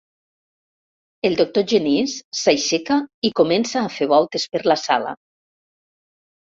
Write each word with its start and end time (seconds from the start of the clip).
El 1.29 1.37
doctor 1.41 1.67
Genís 1.73 2.17
s'aixeca 2.41 2.99
i 3.31 3.33
comença 3.43 3.83
a 3.87 3.95
fer 3.99 4.11
voltes 4.17 4.51
per 4.57 4.67
la 4.75 4.83
sala. 4.89 5.19